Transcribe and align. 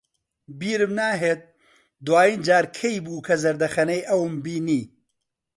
بیرم 0.59 0.91
ناهێت 0.99 1.41
دوایین 2.05 2.39
جار 2.47 2.65
کەی 2.77 2.97
بوو 3.05 3.25
کە 3.27 3.35
زەردەخەنەی 3.43 4.07
ئەوم 4.09 4.33
بینی. 4.43 4.83